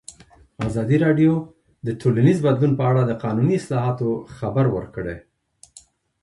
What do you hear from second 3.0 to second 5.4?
د قانوني اصلاحاتو خبر ورکړی.